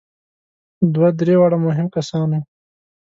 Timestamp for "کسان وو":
1.95-2.39